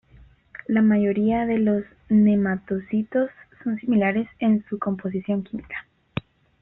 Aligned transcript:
La 0.67 0.81
mayoría 0.81 1.45
de 1.45 1.59
los 1.59 1.83
nematocistos 2.09 3.29
son 3.63 3.77
similares 3.77 4.27
en 4.39 4.65
su 4.67 4.79
composición 4.79 5.43
química. 5.43 5.85